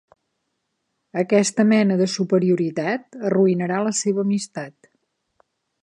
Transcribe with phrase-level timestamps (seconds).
[1.23, 4.93] Aquesta mena de superioritat arruïnarà la seva amistat.